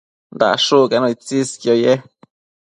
[0.39, 1.93] dashucquenu itsisquio ye